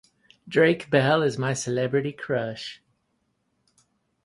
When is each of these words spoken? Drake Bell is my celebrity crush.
Drake 0.49 0.89
Bell 0.89 1.21
is 1.21 1.37
my 1.37 1.53
celebrity 1.53 2.11
crush. 2.11 2.81